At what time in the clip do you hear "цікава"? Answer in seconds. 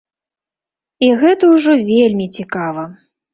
2.41-2.89